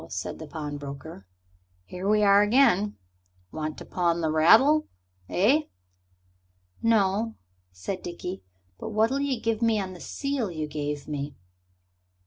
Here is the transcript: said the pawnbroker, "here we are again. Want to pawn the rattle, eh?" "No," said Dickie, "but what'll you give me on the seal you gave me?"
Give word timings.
said 0.09 0.39
the 0.39 0.47
pawnbroker, 0.47 1.27
"here 1.85 2.09
we 2.09 2.23
are 2.23 2.41
again. 2.41 2.97
Want 3.51 3.77
to 3.77 3.85
pawn 3.85 4.21
the 4.21 4.31
rattle, 4.31 4.87
eh?" 5.29 5.65
"No," 6.81 7.35
said 7.71 8.01
Dickie, 8.01 8.41
"but 8.79 8.89
what'll 8.89 9.19
you 9.21 9.39
give 9.39 9.61
me 9.61 9.79
on 9.79 9.93
the 9.93 9.99
seal 9.99 10.49
you 10.49 10.65
gave 10.65 11.07
me?" 11.07 11.35